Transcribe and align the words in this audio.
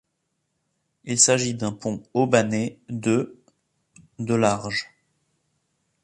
Il 1.03 1.19
s'agit 1.19 1.53
d'un 1.53 1.71
pont 1.73 2.01
haubané 2.15 2.79
de 2.89 3.39
de 4.17 4.33
large. 4.33 4.89